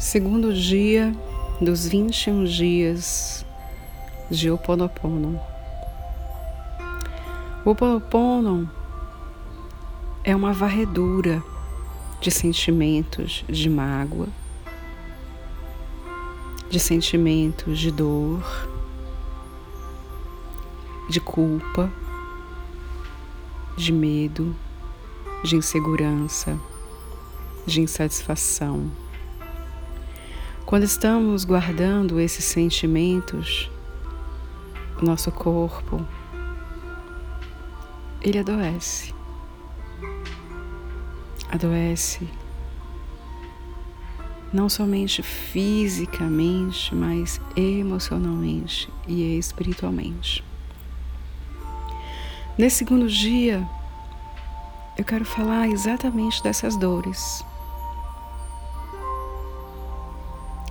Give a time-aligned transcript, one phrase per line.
[0.00, 1.14] Segundo dia
[1.60, 3.44] dos 21 dias
[4.30, 5.38] de Oponopono.
[7.66, 8.68] O Oponopono
[10.24, 11.42] é uma varredura
[12.18, 14.28] de sentimentos de mágoa,
[16.70, 18.42] de sentimentos de dor,
[21.10, 21.92] de culpa,
[23.76, 24.56] de medo,
[25.44, 26.58] de insegurança,
[27.66, 28.90] de insatisfação
[30.70, 33.68] quando estamos guardando esses sentimentos,
[35.02, 36.06] nosso corpo,
[38.22, 39.12] ele adoece.
[41.50, 42.28] Adoece
[44.52, 50.44] não somente fisicamente, mas emocionalmente e espiritualmente.
[52.56, 53.68] Nesse segundo dia,
[54.96, 57.44] eu quero falar exatamente dessas dores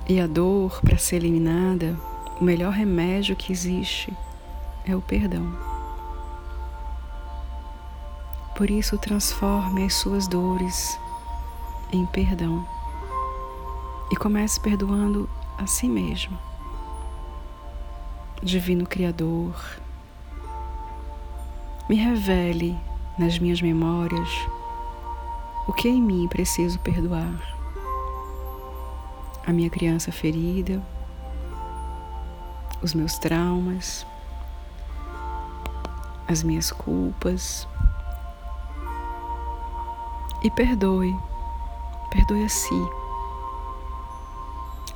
[0.10, 1.96] E a dor, para ser eliminada,
[2.42, 4.12] o melhor remédio que existe
[4.84, 5.56] é o perdão.
[8.58, 11.00] Por isso, transforme as suas dores
[11.94, 12.68] em perdão
[14.12, 15.30] e comece perdoando
[15.60, 16.36] a si mesmo.
[18.42, 19.54] Divino Criador,
[21.88, 22.76] me revele
[23.16, 24.30] nas minhas memórias
[25.68, 27.59] o que em mim preciso perdoar
[29.50, 30.80] a minha criança ferida,
[32.84, 34.06] os meus traumas,
[36.28, 37.68] as minhas culpas.
[40.44, 41.18] E perdoe,
[42.12, 42.90] perdoe a si.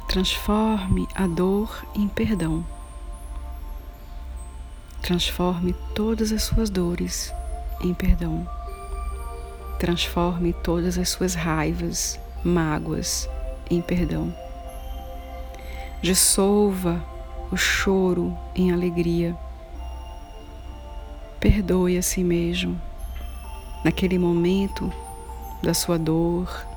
[0.07, 2.63] Transforme a dor em perdão.
[5.01, 7.33] Transforme todas as suas dores
[7.81, 8.47] em perdão.
[9.79, 13.27] Transforme todas as suas raivas, mágoas
[13.69, 14.33] em perdão
[16.03, 17.01] dissolva
[17.49, 19.33] o choro em alegria.
[21.39, 22.79] Perdoe a si mesmo
[23.85, 24.91] naquele momento
[25.63, 26.67] da sua dor,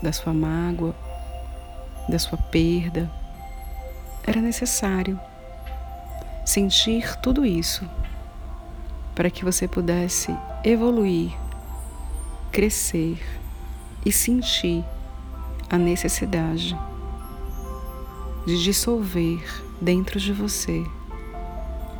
[0.00, 0.94] da sua mágoa,
[2.08, 3.10] da sua perda.
[4.24, 5.18] Era necessário
[6.46, 7.84] sentir tudo isso
[9.16, 11.32] para que você pudesse evoluir,
[12.52, 13.20] crescer
[14.06, 14.84] e sentir
[15.70, 16.76] a necessidade
[18.46, 19.42] de dissolver
[19.80, 20.84] dentro de você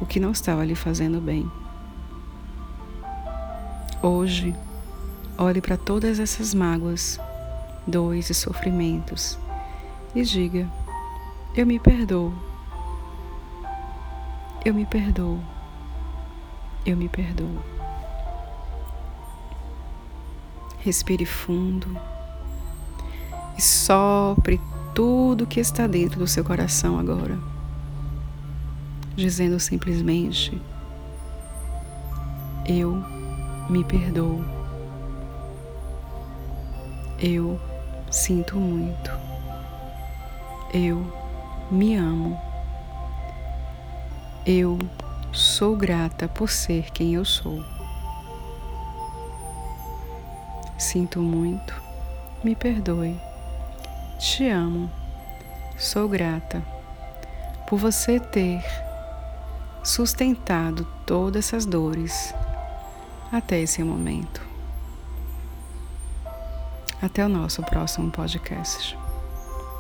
[0.01, 1.51] o que não estava lhe fazendo bem.
[4.03, 4.55] Hoje,
[5.39, 7.19] olhe para todas essas mágoas,
[7.87, 9.39] dores e sofrimentos
[10.15, 10.71] e diga:
[11.57, 12.35] Eu me perdoo.
[14.65, 15.41] Eu me perdoo.
[16.85, 17.63] Eu me perdoo.
[20.81, 21.99] Respire fundo
[23.57, 24.61] e sopre
[24.95, 27.39] tudo que está dentro do seu coração agora,
[29.17, 30.61] dizendo simplesmente:
[32.67, 33.03] Eu
[33.69, 34.45] me perdoo.
[37.19, 37.61] Eu
[38.11, 39.11] sinto muito.
[40.73, 41.07] Eu
[41.71, 42.39] me amo.
[44.47, 44.79] Eu
[45.33, 47.65] sou grata por ser quem eu sou.
[50.77, 51.75] Sinto muito.
[52.43, 53.19] Me perdoe.
[54.19, 54.91] Te amo,
[55.77, 56.63] sou grata
[57.69, 58.65] por você ter
[59.83, 62.35] sustentado todas essas dores
[63.33, 64.41] até esse momento.
[67.03, 68.97] Até o nosso próximo podcast.